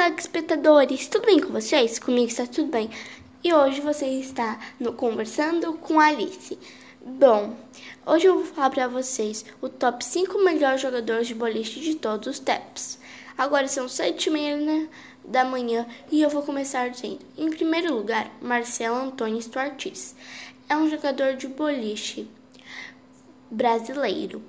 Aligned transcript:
telespectadores! 0.00 1.08
Tudo 1.08 1.26
bem 1.26 1.40
com 1.40 1.52
vocês? 1.52 1.98
Comigo 1.98 2.28
está 2.28 2.46
tudo 2.46 2.70
bem. 2.70 2.88
E 3.44 3.52
hoje 3.52 3.82
você 3.82 4.06
está 4.06 4.58
no 4.78 4.94
Conversando 4.94 5.74
com 5.74 6.00
Alice. 6.00 6.58
Bom, 7.04 7.54
hoje 8.06 8.26
eu 8.26 8.36
vou 8.36 8.44
falar 8.46 8.70
para 8.70 8.88
vocês 8.88 9.44
o 9.60 9.68
top 9.68 10.02
5 10.02 10.38
melhores 10.38 10.80
jogadores 10.80 11.28
de 11.28 11.34
boliche 11.34 11.80
de 11.80 11.96
todos 11.96 12.28
os 12.28 12.38
tempos. 12.38 12.98
Agora 13.36 13.68
são 13.68 13.90
7 13.90 14.26
e 14.26 14.32
meia 14.32 14.88
da 15.22 15.44
manhã 15.44 15.86
e 16.10 16.22
eu 16.22 16.30
vou 16.30 16.42
começar 16.42 16.88
dizendo: 16.88 17.18
em 17.36 17.50
primeiro 17.50 17.94
lugar, 17.94 18.30
Marcelo 18.40 18.96
Antônio 18.96 19.38
Ortiz. 19.54 20.16
É 20.66 20.76
um 20.78 20.88
jogador 20.88 21.34
de 21.34 21.46
boliche 21.46 22.26
brasileiro. 23.50 24.42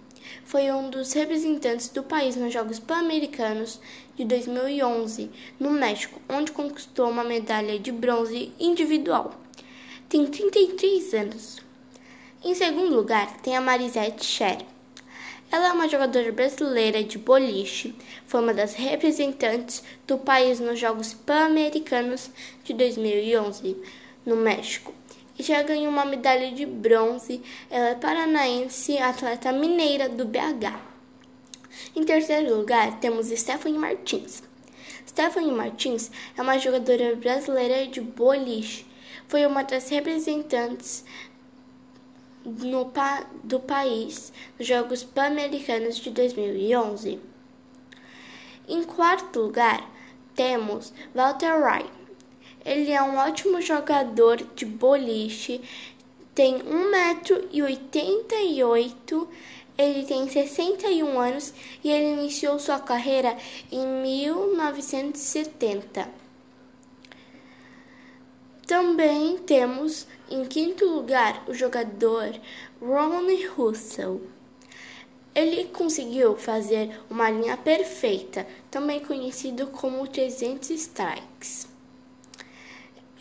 Foi 0.44 0.72
um 0.72 0.90
dos 0.90 1.14
representantes 1.14 1.90
do 1.90 2.04
país 2.04 2.36
nos 2.36 2.54
Jogos 2.54 2.80
Pan-Americanos 2.80 3.80
de 4.16 4.26
2011, 4.26 5.30
no 5.60 5.72
México, 5.72 6.22
onde 6.30 6.52
conquistou 6.52 7.10
uma 7.10 7.24
medalha 7.24 7.80
de 7.80 7.92
bronze 7.92 8.52
individual. 8.60 9.34
Tem 10.10 10.26
33 10.26 11.14
anos. 11.14 11.60
Em 12.44 12.54
segundo 12.54 12.96
lugar, 12.96 13.38
tem 13.42 13.56
a 13.56 13.62
Marisette 13.62 14.26
Scher. 14.26 14.66
Ela 15.52 15.70
é 15.70 15.72
uma 15.74 15.90
jogadora 15.90 16.32
brasileira 16.32 17.04
de 17.04 17.18
boliche, 17.18 17.94
foi 18.26 18.42
uma 18.42 18.54
das 18.54 18.74
representantes 18.74 19.84
do 20.08 20.18
país 20.18 20.60
nos 20.60 20.80
Jogos 20.80 21.14
Pan-Americanos 21.14 22.30
de 22.64 22.74
2011, 22.74 23.76
no 24.26 24.36
México 24.38 24.94
já 25.42 25.62
ganhou 25.64 25.90
uma 25.90 26.06
medalha 26.06 26.52
de 26.52 26.66
bronze. 26.66 27.42
Ela 27.70 27.90
é 27.90 27.96
paranaense, 27.96 28.98
atleta 28.98 29.52
mineira 29.52 30.08
do 30.10 30.26
BH. 30.26 30.80
Em 31.96 32.04
terceiro 32.04 32.56
lugar, 32.56 33.00
temos 33.00 33.28
Stephanie 33.28 33.78
Martins. 33.78 34.44
Stephanie 35.08 35.52
Martins 35.52 36.12
é 36.38 36.42
uma 36.42 36.58
jogadora 36.58 37.16
brasileira 37.16 37.88
de 37.88 38.02
boliche. 38.02 38.86
Foi 39.28 39.46
uma 39.46 39.64
das 39.64 39.90
representantes 39.90 41.04
no, 42.46 42.92
do 43.44 43.60
país 43.60 44.32
nos 44.58 44.68
Jogos 44.68 45.04
Pan-Americanos 45.04 45.98
de 45.98 46.12
2011. 46.12 47.20
Em 48.68 48.84
quarto 48.84 49.40
lugar, 49.40 49.90
temos 50.36 50.94
Walter 51.14 51.60
Wright. 51.60 52.01
Ele 52.64 52.92
é 52.92 53.02
um 53.02 53.18
ótimo 53.18 53.60
jogador 53.62 54.38
de 54.56 54.66
boliche, 54.66 55.62
tem 56.36 56.60
1,88m, 56.60 59.28
ele 59.78 60.06
tem 60.06 60.30
61 60.30 61.20
anos 61.20 61.54
e 61.84 61.90
ele 61.90 62.22
iniciou 62.22 62.60
sua 62.60 62.80
carreira 62.80 63.36
em 63.72 63.86
1970. 64.04 66.08
Também 68.68 69.40
temos 69.40 70.06
em 70.30 70.46
quinto 70.46 70.86
lugar 70.86 71.44
o 71.48 71.54
jogador 71.54 72.40
Ronnie 72.80 73.48
Russell. 73.48 74.22
Ele 75.34 75.64
conseguiu 75.66 76.38
fazer 76.38 77.02
uma 77.10 77.32
linha 77.32 77.58
perfeita, 77.58 78.46
também 78.70 79.00
conhecido 79.00 79.66
como 79.68 80.08
300 80.08 80.70
strikes. 80.70 81.71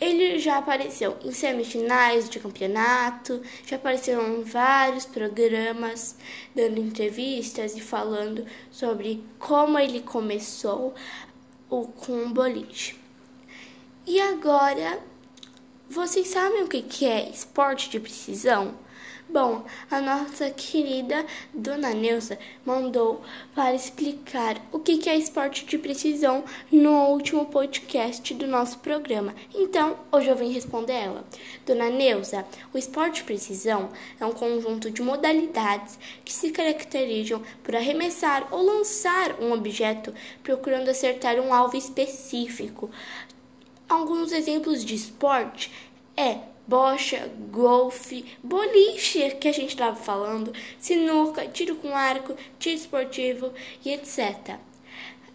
Ele 0.01 0.39
já 0.39 0.57
apareceu 0.57 1.15
em 1.23 1.31
semifinais 1.31 2.27
de 2.27 2.39
campeonato, 2.39 3.39
já 3.67 3.75
apareceu 3.75 4.19
em 4.19 4.41
vários 4.41 5.05
programas, 5.05 6.17
dando 6.55 6.79
entrevistas 6.79 7.75
e 7.75 7.81
falando 7.81 8.43
sobre 8.71 9.23
como 9.37 9.77
ele 9.77 10.01
começou 10.01 10.95
o, 11.69 11.85
com 11.85 12.25
o 12.25 12.29
boliche. 12.29 12.99
E 14.07 14.19
agora, 14.19 14.99
vocês 15.87 16.29
sabem 16.29 16.63
o 16.63 16.67
que 16.67 17.05
é 17.05 17.29
esporte 17.29 17.87
de 17.91 17.99
precisão? 17.99 18.73
Bom, 19.31 19.63
a 19.89 20.01
nossa 20.01 20.49
querida 20.49 21.25
Dona 21.53 21.93
Neuza 21.93 22.37
mandou 22.65 23.21
para 23.55 23.73
explicar 23.73 24.57
o 24.73 24.79
que 24.79 25.07
é 25.07 25.15
esporte 25.15 25.65
de 25.65 25.77
precisão 25.77 26.43
no 26.69 27.07
último 27.07 27.45
podcast 27.45 28.33
do 28.33 28.45
nosso 28.45 28.79
programa. 28.79 29.33
Então, 29.55 29.97
hoje 30.11 30.27
eu 30.27 30.35
vim 30.35 30.51
responder 30.51 30.95
ela. 30.95 31.23
Dona 31.65 31.89
Neuza, 31.89 32.45
o 32.73 32.77
esporte 32.77 33.21
de 33.21 33.23
precisão 33.23 33.91
é 34.19 34.25
um 34.25 34.33
conjunto 34.33 34.91
de 34.91 35.01
modalidades 35.01 35.97
que 36.25 36.33
se 36.33 36.51
caracterizam 36.51 37.41
por 37.63 37.73
arremessar 37.73 38.49
ou 38.51 38.61
lançar 38.61 39.41
um 39.41 39.53
objeto 39.53 40.13
procurando 40.43 40.89
acertar 40.89 41.39
um 41.39 41.53
alvo 41.53 41.77
específico. 41.77 42.89
Alguns 43.87 44.33
exemplos 44.33 44.83
de 44.83 44.93
esporte 44.93 45.71
é 46.17 46.50
bocha, 46.67 47.29
golfe, 47.51 48.25
boliche 48.43 49.31
que 49.31 49.47
a 49.47 49.51
gente 49.51 49.69
estava 49.69 49.95
falando, 49.95 50.53
sinuca, 50.79 51.47
tiro 51.47 51.75
com 51.75 51.95
arco, 51.95 52.35
tiro 52.59 52.75
esportivo 52.75 53.51
e 53.83 53.91
etc. 53.91 54.57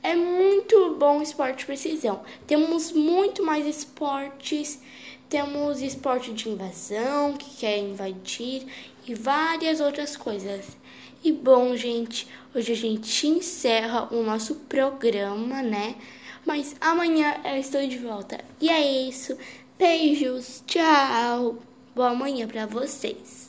É 0.02 0.14
muito 0.14 0.94
bom 0.94 1.20
esporte 1.20 1.58
de 1.58 1.66
precisão. 1.66 2.22
Temos 2.46 2.92
muito 2.92 3.42
mais 3.42 3.66
esportes. 3.66 4.80
Temos 5.28 5.82
esporte 5.82 6.32
de 6.32 6.48
invasão, 6.48 7.32
que 7.36 7.56
quer 7.56 7.78
invadir, 7.78 8.64
e 9.08 9.14
várias 9.14 9.80
outras 9.80 10.16
coisas. 10.16 10.76
E 11.24 11.32
bom, 11.32 11.74
gente, 11.74 12.28
hoje 12.54 12.72
a 12.72 12.76
gente 12.76 13.26
encerra 13.26 14.06
o 14.14 14.22
nosso 14.22 14.54
programa, 14.54 15.60
né? 15.60 15.96
Mas 16.44 16.76
amanhã 16.80 17.40
eu 17.44 17.56
estou 17.56 17.84
de 17.84 17.98
volta. 17.98 18.38
E 18.60 18.68
é 18.68 19.08
isso. 19.08 19.36
Beijos, 19.78 20.62
tchau. 20.66 21.58
Boa 21.94 22.14
manhã 22.14 22.48
para 22.48 22.64
vocês. 22.64 23.45